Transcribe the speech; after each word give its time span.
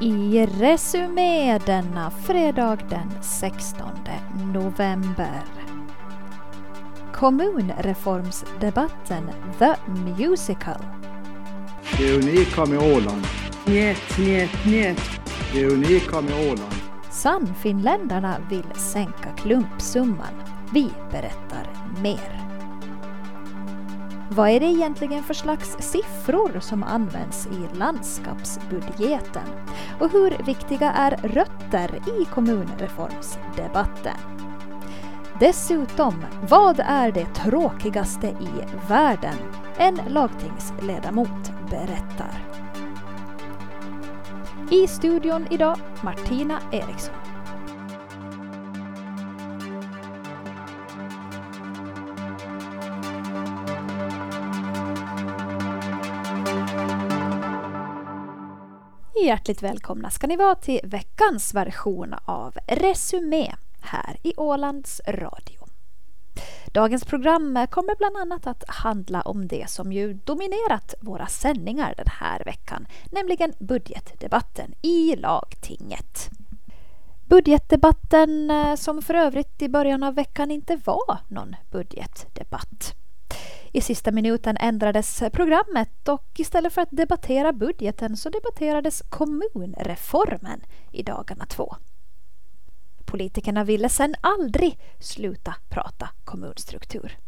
i 0.00 0.46
Resumé 0.46 1.58
denna 1.66 2.10
fredag 2.10 2.78
den 2.88 3.22
16 3.22 3.88
november. 4.54 5.42
Kommunreformsdebatten 7.14 9.30
The 9.58 9.74
Musical. 9.86 10.80
Det 11.98 12.16
unika 12.16 12.66
med 12.66 12.78
Åland. 12.78 13.26
Njet, 13.66 14.18
njet, 14.18 14.66
njet. 14.66 15.02
Det 15.52 15.66
unika 15.66 16.20
med 16.20 16.34
Åland. 16.34 16.74
Sannfinländarna 17.10 18.36
vill 18.50 18.66
sänka 18.74 19.32
klumpsumman. 19.36 20.42
Vi 20.72 20.90
berättar 21.10 21.66
mer. 22.02 22.49
Vad 24.32 24.48
är 24.48 24.60
det 24.60 24.66
egentligen 24.66 25.22
för 25.22 25.34
slags 25.34 25.76
siffror 25.78 26.60
som 26.60 26.82
används 26.82 27.46
i 27.46 27.76
landskapsbudgeten? 27.76 29.42
Och 30.00 30.10
hur 30.10 30.44
viktiga 30.46 30.92
är 30.92 31.10
rötter 31.10 31.90
i 32.20 32.24
kommunreformsdebatten? 32.24 34.16
Dessutom, 35.40 36.24
vad 36.48 36.80
är 36.80 37.12
det 37.12 37.26
tråkigaste 37.34 38.26
i 38.26 38.48
världen? 38.88 39.36
En 39.78 40.00
lagtingsledamot 40.08 41.52
berättar. 41.70 42.44
I 44.70 44.86
studion 44.86 45.46
idag 45.50 45.76
Martina 46.02 46.60
Eriksson. 46.72 47.29
Hjärtligt 59.24 59.62
välkomna 59.62 60.10
ska 60.10 60.26
ni 60.26 60.36
vara 60.36 60.54
till 60.54 60.80
veckans 60.82 61.54
version 61.54 62.14
av 62.24 62.56
Resumé 62.66 63.54
här 63.80 64.16
i 64.22 64.32
Ålands 64.36 65.00
Radio. 65.08 65.66
Dagens 66.66 67.04
program 67.04 67.66
kommer 67.70 67.96
bland 67.96 68.16
annat 68.16 68.46
att 68.46 68.64
handla 68.68 69.20
om 69.20 69.48
det 69.48 69.70
som 69.70 69.92
ju 69.92 70.14
dominerat 70.14 70.94
våra 71.00 71.26
sändningar 71.26 71.94
den 71.96 72.06
här 72.20 72.44
veckan, 72.44 72.86
nämligen 73.10 73.52
budgetdebatten 73.58 74.74
i 74.82 75.16
lagtinget. 75.16 76.30
Budgetdebatten 77.28 78.50
eh, 78.50 78.74
som 78.74 79.02
för 79.02 79.14
övrigt 79.14 79.62
i 79.62 79.68
början 79.68 80.02
av 80.02 80.14
veckan 80.14 80.50
inte 80.50 80.76
var 80.84 81.18
någon 81.28 81.56
budgetdebatt. 81.70 82.99
I 83.72 83.80
sista 83.80 84.12
minuten 84.12 84.56
ändrades 84.60 85.22
programmet 85.32 86.08
och 86.08 86.26
istället 86.36 86.72
för 86.72 86.82
att 86.82 86.90
debattera 86.90 87.52
budgeten 87.52 88.16
så 88.16 88.30
debatterades 88.30 89.02
kommunreformen 89.08 90.60
i 90.92 91.02
dagarna 91.02 91.46
två. 91.46 91.76
Politikerna 93.04 93.64
ville 93.64 93.88
sedan 93.88 94.14
aldrig 94.20 94.78
sluta 95.00 95.54
prata 95.68 96.08
kommunstruktur. 96.24 97.18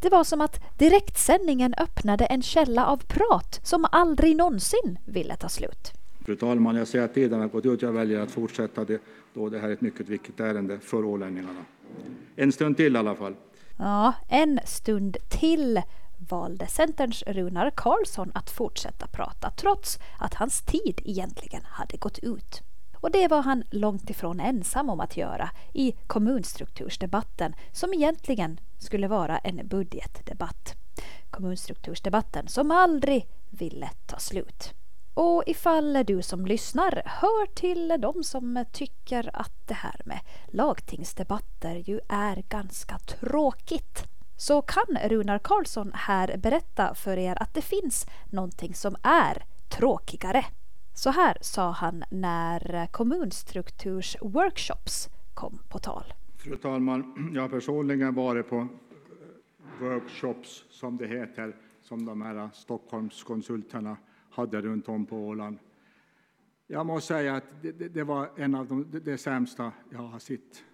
Det 0.00 0.08
var 0.08 0.24
som 0.24 0.40
att 0.40 0.78
direktsändningen 0.78 1.74
öppnade 1.74 2.24
en 2.26 2.42
källa 2.42 2.86
av 2.86 2.96
prat 2.96 3.60
som 3.62 3.86
aldrig 3.92 4.36
någonsin 4.36 4.98
ville 5.04 5.36
ta 5.36 5.48
slut. 5.48 5.92
Fru 6.24 6.36
talman, 6.36 6.76
jag 6.76 6.88
ser 6.88 7.02
att 7.02 7.14
tiden 7.14 7.40
har 7.40 7.48
gått 7.48 7.66
ut. 7.66 7.82
Jag 7.82 7.92
väljer 7.92 8.20
att 8.20 8.30
fortsätta 8.30 8.84
det, 8.84 9.02
då 9.34 9.48
det 9.48 9.58
här 9.58 9.68
är 9.68 9.72
ett 9.72 9.80
mycket 9.80 10.08
viktigt 10.08 10.40
ärende 10.40 10.78
för 10.78 11.04
ålänningarna. 11.04 11.64
En 12.36 12.52
stund 12.52 12.76
till 12.76 12.94
i 12.96 12.98
alla 12.98 13.14
fall. 13.14 13.34
Ja, 13.78 14.12
en 14.28 14.60
stund 14.64 15.16
till 15.28 15.82
valde 16.16 16.66
Centerns 16.66 17.22
Runar 17.26 17.70
Karlsson 17.70 18.32
att 18.34 18.50
fortsätta 18.50 19.06
prata 19.06 19.50
trots 19.50 19.98
att 20.18 20.34
hans 20.34 20.62
tid 20.62 21.00
egentligen 21.04 21.62
hade 21.64 21.96
gått 21.96 22.18
ut. 22.18 22.62
Och 22.94 23.10
det 23.10 23.28
var 23.28 23.42
han 23.42 23.64
långt 23.70 24.10
ifrån 24.10 24.40
ensam 24.40 24.90
om 24.90 25.00
att 25.00 25.16
göra 25.16 25.50
i 25.72 25.92
kommunstruktursdebatten 26.06 27.54
som 27.72 27.94
egentligen 27.94 28.60
skulle 28.78 29.08
vara 29.08 29.38
en 29.38 29.68
budgetdebatt. 29.68 30.74
Kommunstruktursdebatten 31.30 32.48
som 32.48 32.70
aldrig 32.70 33.28
ville 33.50 33.90
ta 34.06 34.18
slut. 34.18 34.74
Och 35.20 35.42
ifall 35.46 36.04
du 36.06 36.22
som 36.22 36.46
lyssnar 36.46 37.02
hör 37.06 37.46
till 37.46 37.96
de 37.98 38.22
som 38.22 38.64
tycker 38.72 39.30
att 39.32 39.68
det 39.68 39.74
här 39.74 40.02
med 40.04 40.20
lagtingsdebatter 40.46 41.74
ju 41.74 42.00
är 42.08 42.42
ganska 42.48 42.98
tråkigt 42.98 44.04
så 44.36 44.62
kan 44.62 44.98
Runar 45.08 45.38
Karlsson 45.38 45.90
här 45.94 46.36
berätta 46.36 46.94
för 46.94 47.16
er 47.16 47.42
att 47.42 47.54
det 47.54 47.62
finns 47.62 48.06
någonting 48.30 48.74
som 48.74 48.96
är 49.02 49.44
tråkigare. 49.68 50.44
Så 50.94 51.10
här 51.10 51.38
sa 51.40 51.70
han 51.70 52.04
när 52.10 52.86
kommunstruktursworkshops 52.86 55.08
kom 55.34 55.58
på 55.68 55.78
tal. 55.78 56.14
Fru 56.36 56.56
talman, 56.56 57.30
jag 57.34 57.42
har 57.42 57.48
personligen 57.48 58.14
varit 58.14 58.48
på 58.48 58.68
workshops, 59.80 60.64
som 60.70 60.96
det 60.96 61.06
heter, 61.06 61.56
som 61.82 62.04
de 62.04 62.22
här 62.22 62.50
Stockholmskonsulterna 62.54 63.96
hade 64.38 64.60
runt 64.60 64.88
om 64.88 65.06
på 65.06 65.16
Åland. 65.16 65.58
Jag 66.66 66.86
måste 66.86 67.14
säga 67.14 67.36
att 67.36 67.44
det, 67.62 67.72
det, 67.72 67.88
det 67.88 68.04
var 68.04 68.30
en 68.36 68.54
av 68.54 68.66
de 68.66 69.00
det 69.04 69.18
sämsta 69.18 69.72
jag 69.90 69.98
har 69.98 70.18
sett. 70.18 70.64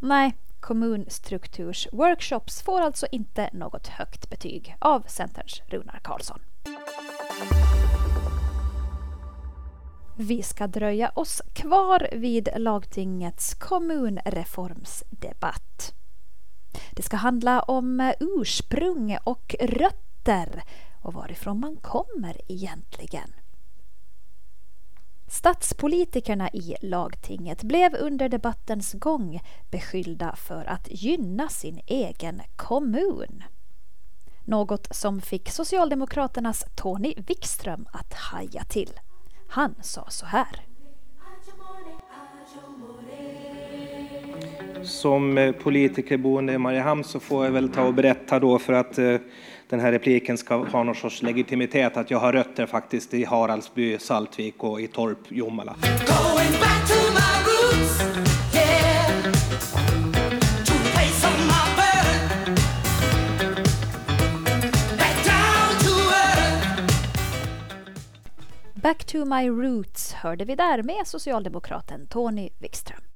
Nej, 0.00 0.34
kommunstruktursworkshops 0.60 2.62
får 2.62 2.80
alltså 2.80 3.06
inte 3.12 3.50
något 3.52 3.86
högt 3.86 4.30
betyg 4.30 4.76
av 4.78 5.00
Centerns 5.00 5.62
Runar 5.68 6.00
Karlsson. 6.04 6.38
Vi 10.18 10.42
ska 10.42 10.66
dröja 10.66 11.12
oss 11.14 11.42
kvar 11.52 12.08
vid 12.12 12.48
lagtingets 12.56 13.54
kommunreformsdebatt. 13.54 15.94
Det 16.96 17.02
ska 17.02 17.16
handla 17.16 17.60
om 17.60 18.12
ursprung 18.20 19.16
och 19.24 19.54
rötter 19.60 20.62
och 21.02 21.14
varifrån 21.14 21.60
man 21.60 21.76
kommer 21.76 22.36
egentligen. 22.48 23.30
Statspolitikerna 25.32 26.50
i 26.50 26.76
lagtinget 26.80 27.62
blev 27.62 27.94
under 27.94 28.28
debattens 28.28 28.92
gång 28.92 29.40
beskyllda 29.70 30.36
för 30.36 30.64
att 30.64 30.88
gynna 30.90 31.48
sin 31.48 31.80
egen 31.86 32.42
kommun. 32.56 33.42
Något 34.44 34.88
som 34.90 35.20
fick 35.20 35.50
Socialdemokraternas 35.50 36.64
Tony 36.74 37.14
Wikström 37.26 37.86
att 37.92 38.14
haja 38.14 38.64
till. 38.64 39.00
Han 39.48 39.74
sa 39.80 40.06
så 40.08 40.26
här. 40.26 40.66
Som 44.82 45.38
eh, 45.38 45.52
politiker 45.52 46.16
boende 46.16 46.52
i 46.52 46.58
Mariehamn 46.58 47.04
så 47.04 47.20
får 47.20 47.44
jag 47.44 47.52
väl 47.52 47.68
ta 47.68 47.82
och 47.82 47.94
berätta 47.94 48.40
då 48.40 48.58
för 48.58 48.72
att 48.72 48.98
eh, 48.98 49.16
den 49.72 49.80
här 49.80 49.92
repliken 49.92 50.38
ska 50.38 50.56
ha 50.56 50.82
någon 50.82 50.94
sorts 50.94 51.22
legitimitet 51.22 51.96
att 51.96 52.10
jag 52.10 52.18
har 52.18 52.32
rötter 52.32 52.66
faktiskt 52.66 53.14
i 53.14 53.24
Haraldsby, 53.24 53.98
Saltvik 53.98 54.64
och 54.64 54.80
i 54.80 54.86
Torp, 54.86 55.18
Jomala. 55.28 55.76
Back 68.74 69.04
to 69.04 69.24
my 69.24 69.48
roots 69.48 70.12
hörde 70.12 70.44
vi 70.44 70.54
där 70.54 70.82
med 70.82 71.06
socialdemokraten 71.06 72.06
Tony 72.06 72.50
Wikström. 72.60 73.11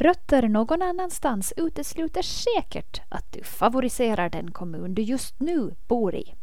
Rötter 0.00 0.48
någon 0.48 0.82
annanstans 0.82 1.52
utesluter 1.56 2.22
säkert 2.22 3.02
att 3.08 3.32
du 3.32 3.44
favoriserar 3.44 4.28
den 4.28 4.50
kommun 4.50 4.94
du 4.94 5.02
just 5.02 5.40
nu 5.40 5.74
bor 5.88 6.14
i. 6.14 6.34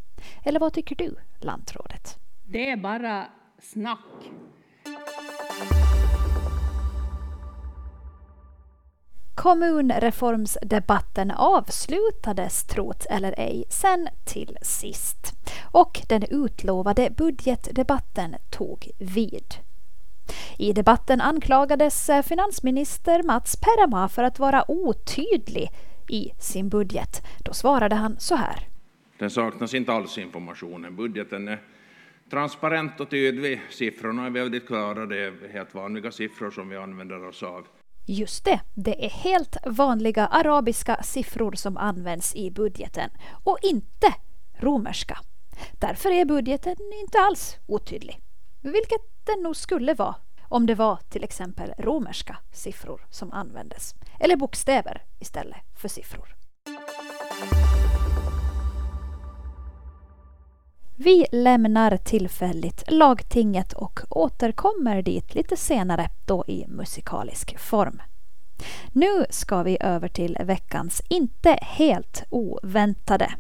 Eller 0.44 0.60
vad 0.60 0.74
tycker 0.74 0.96
du, 0.96 1.16
lantrådet? 1.40 2.20
Det 2.46 2.70
är 2.70 2.78
bara 2.78 3.28
snack. 3.62 4.00
Kommunreformsdebatten 9.36 11.32
avslutades, 11.32 12.64
trot 12.64 13.06
eller 13.10 13.40
ej, 13.40 13.64
sen 13.70 14.10
till 14.26 14.58
sist. 14.62 15.34
Och 15.72 16.02
den 16.10 16.24
utlovade 16.24 17.10
budgetdebatten 17.10 18.36
tog 18.50 18.92
vid. 18.98 19.67
I 20.58 20.74
debatten 20.74 21.22
anklagades 21.22 22.10
eh, 22.10 22.22
finansminister 22.22 23.24
Mats 23.24 23.56
Perama 23.56 24.10
för 24.10 24.24
att 24.24 24.40
vara 24.40 24.72
otydlig 24.72 25.70
i 26.10 26.32
sin 26.40 26.70
budget. 26.70 27.22
Då 27.46 27.54
svarade 27.54 27.96
han 27.96 28.20
så 28.20 28.36
här. 28.36 28.68
Den 29.20 29.30
saknas 29.30 29.74
inte 29.74 29.94
alls 29.94 30.18
informationen. 30.18 30.96
Budgeten 30.96 31.48
är 31.48 31.62
transparent 32.32 33.00
och 33.00 33.10
tydlig. 33.10 33.62
Siffrorna 33.70 34.26
är 34.26 34.30
väldigt 34.30 34.68
klara. 34.68 35.06
Det 35.06 35.18
är 35.18 35.54
helt 35.54 35.74
vanliga 35.74 36.12
siffror 36.12 36.52
som 36.52 36.70
vi 36.70 36.78
använder 36.78 37.28
oss 37.28 37.44
av. 37.44 37.68
Just 38.06 38.46
det, 38.46 38.60
det 38.74 39.06
är 39.06 39.10
helt 39.10 39.58
vanliga 39.66 40.28
arabiska 40.28 41.04
siffror 41.04 41.52
som 41.52 41.78
används 41.78 42.36
i 42.36 42.52
budgeten 42.52 43.10
och 43.44 43.58
inte 43.64 44.14
romerska. 44.60 45.18
Därför 45.80 46.12
är 46.12 46.26
budgeten 46.26 46.76
inte 47.04 47.20
alls 47.20 47.58
otydlig, 47.68 48.20
vilket 48.68 49.02
den 49.24 49.44
nog 49.44 49.56
skulle 49.56 49.94
vara 49.94 50.16
om 50.42 50.66
det 50.66 50.76
var 50.76 51.00
till 51.10 51.24
exempel 51.24 51.74
romerska 51.78 52.38
siffror 52.52 53.02
som 53.10 53.32
användes, 53.34 53.96
eller 54.20 54.36
bokstäver 54.36 55.04
istället 55.20 55.58
för 55.76 55.88
siffror. 55.88 56.36
Vi 60.96 61.26
lämnar 61.32 61.98
tillfälligt 61.98 62.84
lagtinget 62.92 63.74
och 63.74 64.00
återkommer 64.10 65.02
dit 65.02 65.36
lite 65.36 65.58
senare, 65.58 66.10
då 66.26 66.44
i 66.48 66.66
musikalisk 66.68 67.58
form. 67.58 68.02
Nu 68.92 69.26
ska 69.30 69.64
vi 69.64 69.78
över 69.80 70.08
till 70.08 70.38
veckans 70.44 71.02
inte 71.10 71.60
helt 71.62 72.24
oväntade. 72.30 73.34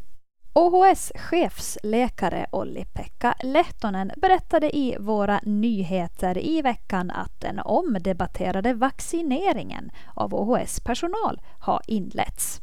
OHS 0.58 1.12
chefsläkare 1.16 2.46
Olli-Pekka 2.52 3.34
Lehtonen 3.44 4.12
berättade 4.22 4.76
i 4.76 4.96
våra 5.00 5.40
nyheter 5.44 6.38
i 6.38 6.62
veckan 6.62 7.12
att 7.12 7.42
den 7.42 7.60
omdebatterade 7.60 8.74
vaccineringen 8.74 9.90
av 10.16 10.34
OHS 10.34 10.80
personal 10.86 11.40
har 11.66 11.82
inletts. 11.88 12.62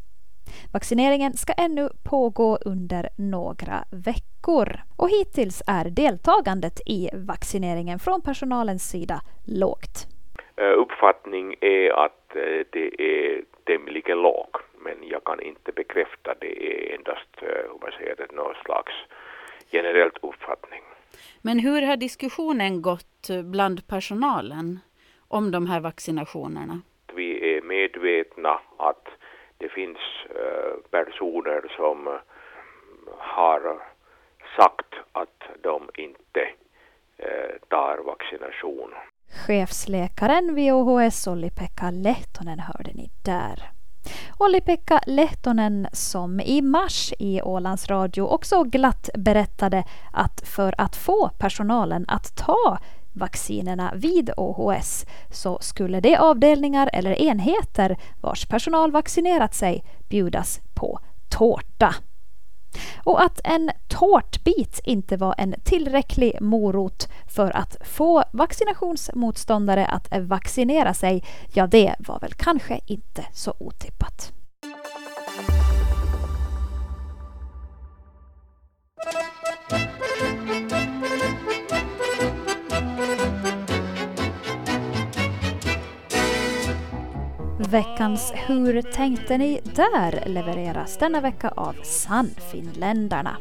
Vaccineringen 0.73 1.33
ska 1.33 1.53
ännu 1.53 1.89
pågå 2.11 2.57
under 2.57 3.09
några 3.17 3.85
veckor 3.91 4.69
och 4.97 5.11
hittills 5.11 5.63
är 5.67 5.85
deltagandet 5.91 6.81
i 6.87 7.11
vaccineringen 7.13 7.99
från 7.99 8.23
personalens 8.23 8.91
sida 8.91 9.21
lågt. 9.45 10.07
Eh, 10.57 10.79
uppfattning 10.79 11.55
är 11.61 12.05
att 12.05 12.37
eh, 12.37 12.67
det 12.73 12.89
är 12.99 13.45
tämligen 13.65 14.19
lågt 14.19 14.74
men 14.85 15.09
jag 15.09 15.25
kan 15.25 15.41
inte 15.41 15.73
bekräfta 15.73 16.35
det 16.41 16.55
är 16.71 16.95
endast 16.95 17.29
eh, 17.43 17.49
hur 17.49 17.79
man 17.81 17.93
säger 17.99 18.17
det, 18.17 18.33
någon 18.33 18.55
slags 18.65 18.93
generellt 19.71 20.19
uppfattning. 20.23 20.83
Men 21.43 21.59
hur 21.59 21.83
har 21.83 21.97
diskussionen 21.97 22.83
gått 22.83 23.29
bland 23.45 23.87
personalen 23.87 24.79
om 25.29 25.51
de 25.51 25.67
här 25.67 25.81
vaccinationerna? 25.81 26.81
Vi 27.15 27.57
är 27.57 27.63
medvetna 27.63 28.61
att 28.77 29.09
det 29.59 29.69
finns 29.69 29.99
personer 30.91 31.73
som 31.77 32.19
har 33.19 33.83
sagt 34.57 34.95
att 35.13 35.43
de 35.63 35.91
inte 35.95 36.49
tar 37.69 37.99
vaccination. 37.99 38.95
Chefsläkaren 39.47 40.55
vid 40.55 40.73
OHS 40.73 41.27
Olli-Pekka 41.27 41.91
Lehtonen 41.91 42.59
hörde 42.59 42.93
ni 42.95 43.11
där. 43.25 43.74
Olli-Pekka 44.39 45.01
Lehtonen 45.07 45.87
som 45.93 46.41
i 46.41 46.63
mars 46.63 47.13
i 47.19 47.43
Ålands 47.43 47.89
Radio 47.89 48.23
också 48.23 48.65
glatt 48.65 49.11
berättade 49.15 49.85
att 50.13 50.41
för 50.45 50.75
att 50.79 50.97
få 50.97 51.29
personalen 51.39 52.05
att 52.09 52.37
ta 52.37 52.79
vaccinerna 53.13 53.93
vid 53.95 54.31
OHS 54.37 55.07
så 55.31 55.59
skulle 55.61 56.01
de 56.01 56.17
avdelningar 56.17 56.91
eller 56.93 57.23
enheter 57.23 57.97
vars 58.21 58.47
personal 58.47 58.93
vaccinerat 58.93 59.55
sig 59.55 59.85
bjudas 60.09 60.61
på 60.75 60.99
tårta. 61.29 61.95
Och 63.05 63.23
att 63.23 63.41
en 63.45 63.71
tårtbit 63.99 64.81
inte 64.85 65.17
var 65.17 65.35
en 65.39 65.55
tillräcklig 65.65 66.41
morot 66.41 67.09
för 67.27 67.57
att 67.57 67.77
få 67.85 68.25
vaccinationsmotståndare 68.33 69.87
att 69.87 70.09
vaccinera 70.21 70.95
sig, 70.95 71.25
ja 71.53 71.67
det 71.67 71.95
var 71.99 72.21
väl 72.21 72.33
kanske 72.33 72.81
inte 72.87 73.25
så 73.33 73.55
otippat. 73.59 74.33
Veckans 87.59 88.33
Hur 88.35 88.83
tänkte 88.83 89.39
ni 89.39 89.61
där 89.65 90.29
levereras 90.29 90.99
denna 90.99 91.21
vecka 91.21 91.49
av 91.49 91.77
Sannfinländarna. 91.83 93.37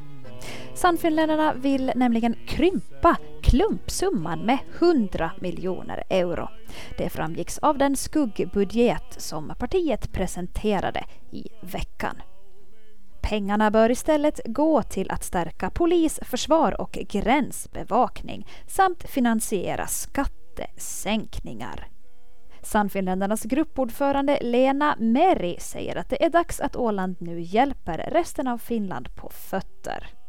Sannfinländarna 0.74 1.54
vill 1.54 1.92
nämligen 1.96 2.36
krympa 2.48 3.18
klumpsumman 3.42 4.40
med 4.40 4.58
100 4.80 5.32
miljoner 5.40 6.04
euro. 6.10 6.50
Det 6.98 7.10
framgicks 7.10 7.58
av 7.58 7.78
den 7.78 7.96
skuggbudget 7.96 9.16
som 9.18 9.54
partiet 9.60 10.12
presenterade 10.12 11.06
i 11.32 11.48
veckan. 11.62 12.22
Pengarna 13.22 13.72
bör 13.72 13.92
istället 13.92 14.40
gå 14.46 14.84
till 14.84 15.12
att 15.12 15.24
stärka 15.24 15.70
polis, 15.70 16.20
försvar 16.24 16.82
och 16.82 16.92
gränsbevakning 16.92 18.48
samt 18.68 19.10
finansiera 19.10 19.88
skattesänkningar. 19.88 21.88
Sannfinländarnas 22.62 23.44
gruppordförande 23.44 24.40
Lena 24.42 24.96
Meri 25.00 25.58
säger 25.60 25.96
att 25.96 26.10
det 26.10 26.26
är 26.26 26.30
dags 26.30 26.60
att 26.60 26.76
Åland 26.76 27.16
nu 27.20 27.42
hjälper 27.42 27.98
resten 27.98 28.48
av 28.48 28.58
Finland 28.58 29.16
på 29.16 29.30
fötter. 29.30 30.23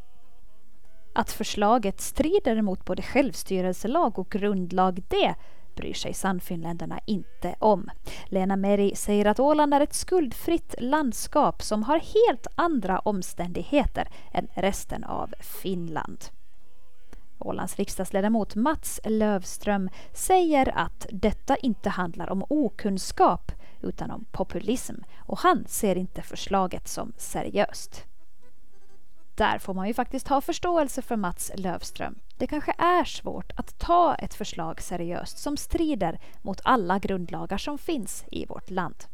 Att 1.16 1.32
förslaget 1.32 2.00
strider 2.00 2.62
mot 2.62 2.84
både 2.84 3.02
självstyrelselag 3.02 4.18
och 4.18 4.30
grundlag, 4.30 5.02
det 5.08 5.34
bryr 5.76 5.94
sig 5.94 6.14
Sannfinländarna 6.14 7.00
inte 7.06 7.54
om. 7.58 7.90
Lena 8.26 8.56
Meri 8.56 8.96
säger 8.96 9.24
att 9.24 9.40
Åland 9.40 9.74
är 9.74 9.80
ett 9.80 9.94
skuldfritt 9.94 10.74
landskap 10.78 11.62
som 11.62 11.82
har 11.82 11.98
helt 11.98 12.46
andra 12.54 12.98
omständigheter 12.98 14.08
än 14.32 14.48
resten 14.54 15.04
av 15.04 15.34
Finland. 15.40 16.24
Ålands 17.38 17.76
riksdagsledamot 17.76 18.54
Mats 18.54 19.00
Lövström 19.04 19.90
säger 20.12 20.78
att 20.78 21.06
detta 21.10 21.56
inte 21.56 21.90
handlar 21.90 22.30
om 22.30 22.44
okunskap 22.48 23.52
utan 23.82 24.10
om 24.10 24.24
populism 24.32 24.94
och 25.18 25.38
han 25.38 25.64
ser 25.68 25.96
inte 25.96 26.22
förslaget 26.22 26.88
som 26.88 27.12
seriöst. 27.16 28.06
Där 29.36 29.58
får 29.58 29.74
man 29.74 29.88
ju 29.88 29.94
faktiskt 29.94 30.28
ha 30.28 30.40
förståelse 30.40 31.02
för 31.02 31.16
Mats 31.16 31.52
Lövström. 31.54 32.18
Det 32.38 32.46
kanske 32.46 32.74
är 32.78 33.04
svårt 33.04 33.52
att 33.56 33.78
ta 33.78 34.14
ett 34.14 34.34
förslag 34.34 34.80
seriöst 34.80 35.38
som 35.38 35.56
strider 35.56 36.20
mot 36.42 36.60
alla 36.64 36.98
grundlagar 36.98 37.58
som 37.58 37.78
finns 37.78 38.24
i 38.30 38.46
vårt 38.46 38.70
land. 38.70 39.04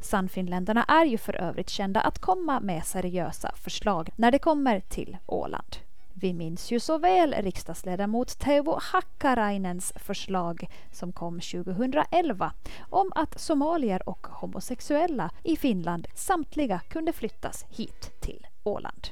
Sannfinländarna 0.00 0.84
är 0.84 1.04
ju 1.04 1.18
för 1.18 1.36
övrigt 1.36 1.70
kända 1.70 2.00
att 2.00 2.18
komma 2.18 2.60
med 2.60 2.84
seriösa 2.84 3.52
förslag 3.56 4.10
när 4.16 4.30
det 4.30 4.38
kommer 4.38 4.80
till 4.80 5.16
Åland. 5.26 5.76
Vi 6.14 6.32
minns 6.32 6.70
ju 6.70 6.80
så 6.80 6.98
väl 6.98 7.34
riksdagsledamot 7.38 8.38
Teuvo 8.38 8.78
Hakkarainens 8.82 9.92
förslag 9.96 10.68
som 10.92 11.12
kom 11.12 11.40
2011 11.40 12.52
om 12.90 13.12
att 13.14 13.40
somalier 13.40 14.08
och 14.08 14.26
homosexuella 14.26 15.30
i 15.42 15.56
Finland 15.56 16.08
samtliga 16.14 16.80
kunde 16.88 17.12
flyttas 17.12 17.64
hit 17.68 18.19
Åland. 18.64 19.08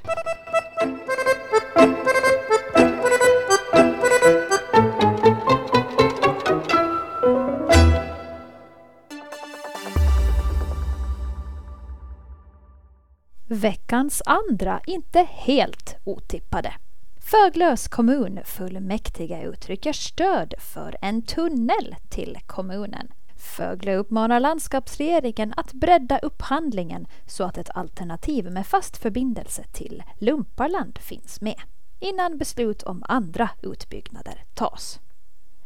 Veckans 13.51 14.21
andra, 14.25 14.81
inte 14.87 15.27
helt 15.29 15.95
otippade. 16.03 16.73
Föglös 17.31 17.87
kommunfullmäktige 17.87 19.43
uttrycker 19.43 19.93
stöd 19.93 20.53
för 20.59 20.95
en 21.01 21.21
tunnel 21.21 21.95
till 22.09 22.37
kommunen. 22.47 23.07
Fögle 23.39 23.95
uppmanar 23.95 24.39
landskapsregeringen 24.39 25.53
att 25.57 25.73
bredda 25.73 26.19
upphandlingen 26.19 27.07
så 27.25 27.43
att 27.43 27.57
ett 27.57 27.69
alternativ 27.75 28.51
med 28.51 28.67
fast 28.67 28.97
förbindelse 28.97 29.63
till 29.71 30.03
Lumparland 30.17 30.97
finns 30.97 31.41
med 31.41 31.61
innan 31.99 32.37
beslut 32.37 32.83
om 32.83 33.03
andra 33.07 33.49
utbyggnader 33.61 34.43
tas. 34.53 34.99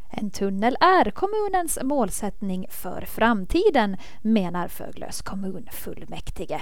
En 0.10 0.32
tunnel 0.32 0.77
är 0.80 1.12
kommunens 1.12 1.80
målsättning 1.84 2.68
för 2.70 3.01
framtiden, 3.01 3.98
menar 4.22 4.68
Föglös 4.68 5.22
kommunfullmäktige. 5.22 6.62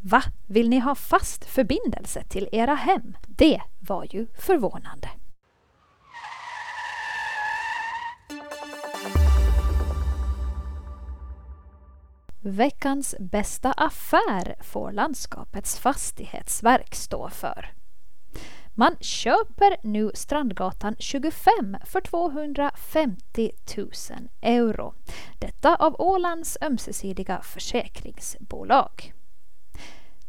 Va, 0.00 0.22
vill 0.46 0.68
ni 0.68 0.78
ha 0.78 0.94
fast 0.94 1.44
förbindelse 1.44 2.22
till 2.28 2.48
era 2.52 2.74
hem? 2.74 3.16
Det 3.26 3.60
var 3.78 4.06
ju 4.10 4.26
förvånande. 4.34 5.08
Veckans 12.46 13.14
bästa 13.18 13.72
affär 13.72 14.54
får 14.60 14.92
landskapets 14.92 15.78
fastighetsverk 15.78 16.94
stå 16.94 17.28
för. 17.28 17.72
Man 18.74 18.96
köper 19.00 19.76
nu 19.82 20.10
Strandgatan 20.14 20.96
25 20.98 21.76
för 21.84 22.00
250 22.00 23.50
000 23.76 23.88
euro. 24.42 24.94
Detta 25.38 25.74
av 25.74 25.96
Ålands 25.98 26.58
ömsesidiga 26.62 27.40
försäkringsbolag. 27.42 29.12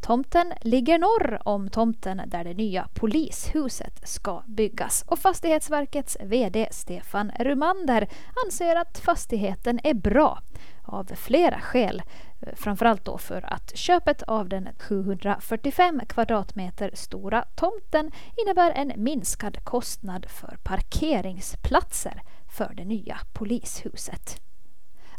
Tomten 0.01 0.53
ligger 0.61 0.99
norr 0.99 1.41
om 1.45 1.69
tomten 1.69 2.21
där 2.27 2.43
det 2.43 2.53
nya 2.53 2.87
polishuset 2.93 4.09
ska 4.09 4.43
byggas 4.47 5.03
och 5.07 5.19
Fastighetsverkets 5.19 6.17
VD 6.21 6.67
Stefan 6.71 7.31
Rumander 7.39 8.07
anser 8.45 8.75
att 8.75 8.97
fastigheten 8.97 9.79
är 9.83 9.93
bra 9.93 10.41
av 10.87 11.05
flera 11.15 11.59
skäl. 11.59 12.01
Eh, 12.41 12.55
framförallt 12.55 13.05
då 13.05 13.17
för 13.17 13.53
att 13.53 13.77
köpet 13.77 14.23
av 14.23 14.49
den 14.49 14.69
745 14.79 16.01
kvadratmeter 16.07 16.91
stora 16.93 17.45
tomten 17.55 18.11
innebär 18.35 18.71
en 18.71 18.93
minskad 18.95 19.63
kostnad 19.63 20.25
för 20.29 20.57
parkeringsplatser 20.63 22.21
för 22.47 22.73
det 22.73 22.85
nya 22.85 23.17
polishuset. 23.33 24.41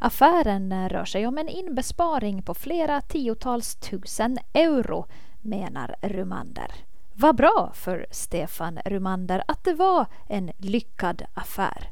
Affären 0.00 0.88
rör 0.88 1.04
sig 1.04 1.26
om 1.26 1.38
en 1.38 1.48
inbesparing 1.48 2.42
på 2.42 2.54
flera 2.54 3.00
tiotals 3.00 3.75
tusen 3.75 4.38
euro, 4.52 5.06
menar 5.40 5.96
Rumander. 6.02 6.70
Vad 7.14 7.37
bra 7.37 7.72
för 7.75 8.06
Stefan 8.10 8.78
Rumander 8.84 9.42
att 9.48 9.64
det 9.64 9.75
var 9.75 10.06
en 10.28 10.52
lyckad 10.58 11.22
affär. 11.34 11.90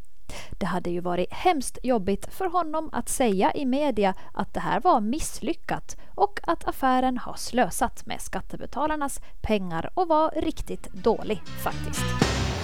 Det 0.58 0.66
hade 0.66 0.90
ju 0.90 1.00
varit 1.00 1.32
hemskt 1.32 1.78
jobbigt 1.82 2.34
för 2.34 2.46
honom 2.46 2.90
att 2.92 3.08
säga 3.08 3.52
i 3.52 3.66
media 3.66 4.14
att 4.32 4.54
det 4.54 4.60
här 4.60 4.80
var 4.80 5.00
misslyckat 5.00 5.96
och 6.14 6.40
att 6.42 6.68
affären 6.68 7.18
har 7.18 7.34
slösat 7.34 8.06
med 8.06 8.20
skattebetalarnas 8.20 9.20
pengar 9.42 9.90
och 9.94 10.08
var 10.08 10.30
riktigt 10.36 10.92
dålig 10.92 11.42
faktiskt. 11.62 12.04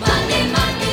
Money, 0.01 0.43
money. 0.43 0.92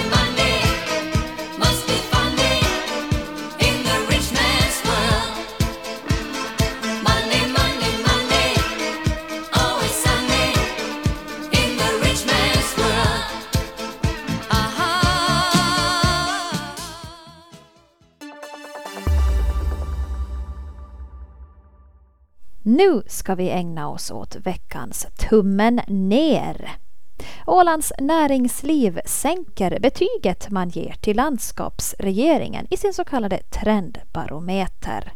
Nu 22.70 23.02
ska 23.08 23.36
vi 23.36 23.50
ägna 23.50 23.90
oss 23.90 24.12
åt 24.12 24.36
veckans 24.36 25.08
tummen 25.30 25.82
ner. 25.88 26.72
Ålands 27.48 27.94
näringsliv 28.00 29.00
sänker 29.06 29.80
betyget 29.80 30.50
man 30.50 30.70
ger 30.70 30.94
till 30.94 31.18
landskapsregeringen 31.18 32.68
i 32.70 32.78
sin 32.78 32.94
så 32.94 33.04
kallade 33.04 33.38
trendbarometer. 33.38 35.14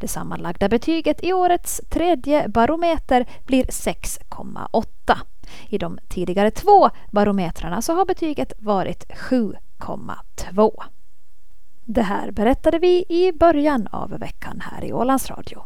Det 0.00 0.08
sammanlagda 0.08 0.68
betyget 0.68 1.24
i 1.24 1.32
årets 1.32 1.80
tredje 1.88 2.48
barometer 2.48 3.26
blir 3.44 3.64
6,8. 3.64 4.86
I 5.68 5.78
de 5.78 5.98
tidigare 6.08 6.50
två 6.50 6.90
barometrarna 7.10 7.82
så 7.82 7.94
har 7.94 8.04
betyget 8.04 8.52
varit 8.58 9.04
7,2. 9.08 10.82
Det 11.84 12.02
här 12.02 12.30
berättade 12.30 12.78
vi 12.78 13.04
i 13.08 13.32
början 13.32 13.86
av 13.86 14.10
veckan 14.10 14.62
här 14.70 14.84
i 14.84 14.92
Ålands 14.92 15.30
Radio. 15.30 15.64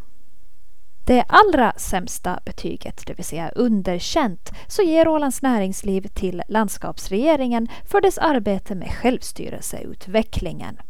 Det 1.10 1.24
allra 1.28 1.72
sämsta 1.76 2.40
betyget, 2.44 3.02
det 3.06 3.14
vill 3.14 3.24
säga 3.24 3.48
underkänt, 3.48 4.50
så 4.68 4.82
ger 4.82 5.08
Ålands 5.08 5.42
Näringsliv 5.42 6.06
till 6.06 6.42
landskapsregeringen 6.48 7.68
för 7.84 8.00
dess 8.00 8.18
arbete 8.18 8.74
med 8.74 8.92
självstyrelseutvecklingen. 8.92 10.80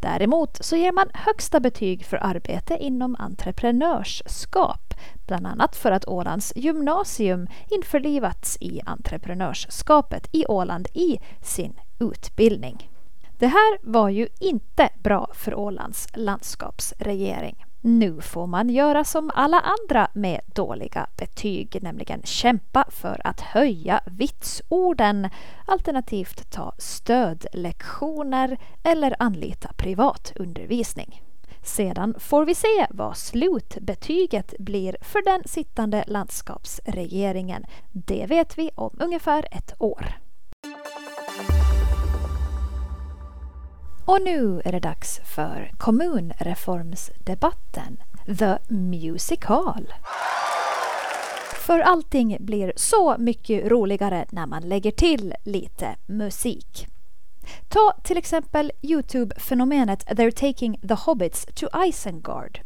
Däremot 0.00 0.64
så 0.64 0.76
ger 0.76 0.92
man 0.92 1.08
högsta 1.14 1.60
betyg 1.60 2.04
för 2.04 2.16
arbete 2.16 2.76
inom 2.80 3.16
entreprenörskap, 3.18 4.94
bland 5.26 5.46
annat 5.46 5.76
för 5.76 5.92
att 5.92 6.08
Ålands 6.08 6.52
gymnasium 6.56 7.46
införlivats 7.70 8.56
i 8.60 8.80
entreprenörskapet 8.86 10.28
i 10.32 10.46
Åland 10.46 10.88
i 10.94 11.18
sin 11.42 11.80
utbildning. 11.98 12.90
Det 13.38 13.46
här 13.46 13.78
var 13.82 14.08
ju 14.08 14.28
inte 14.40 14.88
bra 15.02 15.30
för 15.34 15.54
Ålands 15.54 16.08
landskapsregering. 16.14 17.63
Nu 17.86 18.20
får 18.20 18.46
man 18.46 18.70
göra 18.70 19.04
som 19.04 19.30
alla 19.34 19.60
andra 19.60 20.08
med 20.14 20.40
dåliga 20.46 21.06
betyg, 21.16 21.78
nämligen 21.82 22.22
kämpa 22.22 22.84
för 22.90 23.20
att 23.24 23.40
höja 23.40 24.00
vitsorden 24.06 25.28
alternativt 25.66 26.50
ta 26.50 26.74
stödlektioner 26.78 28.58
eller 28.82 29.16
anlita 29.18 29.72
privatundervisning. 29.76 31.22
Sedan 31.62 32.14
får 32.18 32.44
vi 32.44 32.54
se 32.54 32.86
vad 32.90 33.16
slutbetyget 33.16 34.54
blir 34.58 34.96
för 35.00 35.24
den 35.24 35.42
sittande 35.48 36.04
landskapsregeringen. 36.06 37.64
Det 37.92 38.26
vet 38.28 38.58
vi 38.58 38.70
om 38.74 38.96
ungefär 39.00 39.48
ett 39.50 39.72
år. 39.78 40.23
Och 44.06 44.22
nu 44.22 44.62
är 44.64 44.72
det 44.72 44.80
dags 44.80 45.20
för 45.24 45.70
kommunreformsdebatten, 45.78 48.02
The 48.38 48.58
Musical. 48.68 49.92
För 51.54 51.80
allting 51.80 52.36
blir 52.40 52.72
så 52.76 53.16
mycket 53.18 53.66
roligare 53.66 54.26
när 54.30 54.46
man 54.46 54.62
lägger 54.62 54.90
till 54.90 55.34
lite 55.44 55.96
musik. 56.06 56.86
Ta 57.68 57.92
till 58.02 58.16
exempel 58.16 58.72
Youtube-fenomenet 58.82 60.06
They're 60.06 60.52
taking 60.52 60.80
the 60.88 60.94
hobbits 60.94 61.46
to 61.54 61.66
Isengard. 61.86 62.60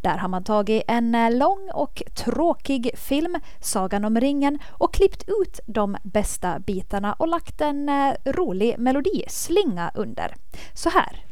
Där 0.00 0.18
har 0.18 0.28
man 0.28 0.44
tagit 0.44 0.82
en 0.88 1.14
eh, 1.14 1.36
lång 1.36 1.70
och 1.74 2.02
tråkig 2.14 2.90
film, 2.94 3.40
Sagan 3.60 4.04
om 4.04 4.20
ringen, 4.20 4.58
och 4.68 4.94
klippt 4.94 5.24
ut 5.28 5.60
de 5.66 5.96
bästa 6.02 6.58
bitarna 6.58 7.12
och 7.12 7.28
lagt 7.28 7.60
en 7.60 7.88
eh, 7.88 8.14
rolig 8.24 8.78
melodislinga 8.78 9.90
under. 9.94 10.34
Så 10.74 10.90
här. 10.90 11.24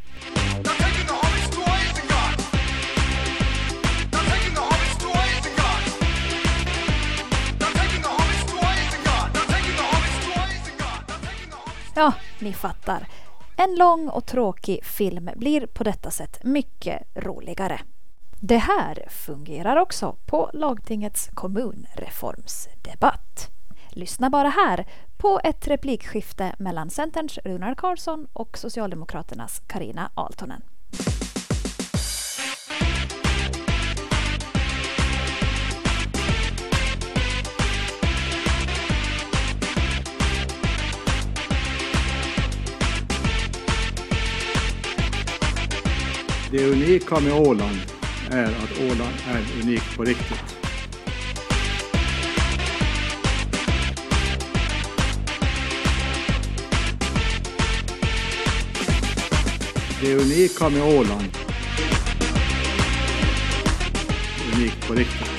Ja, 11.99 12.13
ni 12.41 12.53
fattar. 12.53 13.09
En 13.57 13.75
lång 13.75 14.09
och 14.09 14.27
tråkig 14.27 14.85
film 14.85 15.31
blir 15.37 15.67
på 15.67 15.85
detta 15.85 16.11
sätt 16.11 16.45
mycket 16.45 17.03
roligare. 17.15 17.81
Det 18.41 18.57
här 18.57 19.05
fungerar 19.09 19.77
också 19.77 20.17
på 20.27 20.51
lagtingets 20.53 21.31
kommunreformsdebatt. 21.35 23.51
Lyssna 23.91 24.31
bara 24.31 24.49
här 24.49 24.87
på 25.17 25.41
ett 25.45 25.69
replikskifte 25.69 26.55
mellan 26.59 26.91
Centerns 26.91 27.39
Runar 27.39 27.75
Karlsson 27.75 28.27
och 28.33 28.59
Socialdemokraternas 28.59 29.63
Karina 29.67 30.11
Altonen. 30.15 30.63
Det 46.51 46.71
unika 46.71 47.21
med 47.21 47.33
Åland 47.33 47.96
är 48.31 48.45
att 48.45 48.81
Åland 48.81 49.15
är 49.29 49.63
unikt 49.63 49.97
på 49.97 50.05
riktigt. 50.05 50.57
Det 60.01 60.15
unika 60.15 60.69
med 60.69 60.83
Åland 60.83 61.47
unikt 64.57 64.89
på 64.89 64.95
riktigt. 64.95 65.31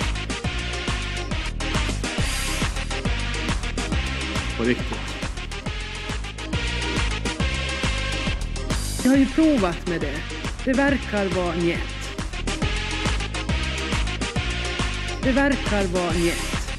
På 4.57 4.63
riktigt. 4.63 4.97
Jag 9.03 9.11
har 9.11 9.17
ju 9.17 9.25
provat 9.25 9.87
med 9.87 10.01
det. 10.01 10.17
Det 10.65 10.73
verkar 10.73 11.25
vara 11.25 11.55
njet. 11.55 11.96
Det 15.27 15.33
verkar 15.33 15.83
vara 15.93 16.11
njet. 16.11 16.69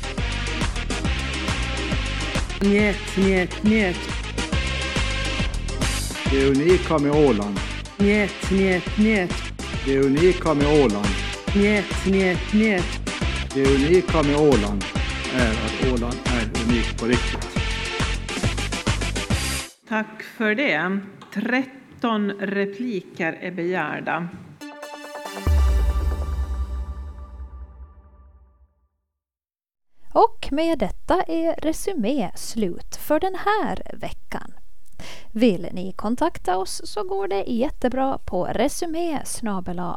Njet, 2.62 3.16
njet, 3.16 3.62
njet. 3.62 3.96
Det 6.30 6.50
unika 6.50 6.98
med 6.98 7.12
Åland. 7.12 7.58
Njet, 7.98 8.50
njet, 8.50 8.98
njet. 8.98 9.34
Det 9.84 9.98
unika 9.98 10.54
med 10.54 10.66
Åland. 10.66 11.06
Njet, 11.56 12.06
njet, 12.06 12.52
njet. 12.52 12.84
Det 13.54 13.66
unika 13.66 14.22
med 14.22 14.36
Åland 14.36 14.84
är 15.34 15.50
att 15.50 15.92
Åland 15.92 16.16
är 16.26 16.62
unikt 16.64 17.00
på 17.00 17.06
riktigt. 17.06 17.48
Tack 19.88 20.22
för 20.22 20.54
det. 20.54 20.98
13 21.34 22.30
repliker 22.30 23.38
är 23.40 23.50
begärda. 23.50 24.28
Och 30.12 30.48
med 30.50 30.78
detta 30.78 31.22
är 31.22 31.60
Resumé 31.60 32.30
slut 32.34 32.96
för 32.96 33.20
den 33.20 33.34
här 33.34 33.82
veckan. 33.92 34.52
Vill 35.32 35.68
ni 35.72 35.92
kontakta 35.92 36.58
oss 36.58 36.80
så 36.84 37.04
går 37.04 37.28
det 37.28 37.42
jättebra 37.42 38.18
på 38.18 38.44
resumé 38.44 39.22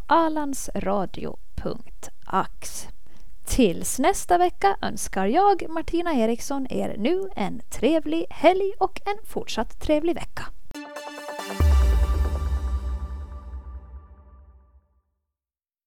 alandsradio.ax. 0.08 2.88
Tills 3.46 4.00
nästa 4.00 4.38
vecka 4.38 4.78
önskar 4.82 5.26
jag, 5.26 5.70
Martina 5.70 6.14
Eriksson, 6.14 6.68
er 6.70 6.96
nu 6.98 7.30
en 7.36 7.62
trevlig 7.70 8.26
helg 8.30 8.72
och 8.80 9.02
en 9.06 9.18
fortsatt 9.26 9.80
trevlig 9.80 10.16
vecka. 10.16 10.44